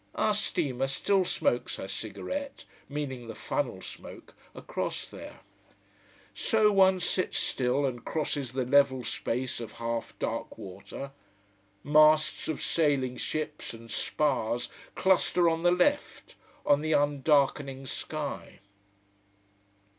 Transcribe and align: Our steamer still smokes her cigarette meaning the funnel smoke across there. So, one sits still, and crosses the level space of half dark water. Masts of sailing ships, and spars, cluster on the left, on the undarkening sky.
Our 0.15 0.33
steamer 0.33 0.87
still 0.87 1.25
smokes 1.25 1.75
her 1.75 1.87
cigarette 1.87 2.65
meaning 2.89 3.27
the 3.27 3.35
funnel 3.35 3.83
smoke 3.83 4.33
across 4.55 5.07
there. 5.07 5.41
So, 6.33 6.71
one 6.71 6.99
sits 6.99 7.37
still, 7.37 7.85
and 7.85 8.03
crosses 8.03 8.51
the 8.51 8.65
level 8.65 9.03
space 9.03 9.59
of 9.59 9.73
half 9.73 10.17
dark 10.17 10.57
water. 10.57 11.11
Masts 11.83 12.47
of 12.47 12.63
sailing 12.63 13.17
ships, 13.17 13.75
and 13.75 13.91
spars, 13.91 14.69
cluster 14.95 15.47
on 15.47 15.61
the 15.61 15.69
left, 15.71 16.33
on 16.65 16.81
the 16.81 16.93
undarkening 16.93 17.85
sky. 17.85 18.57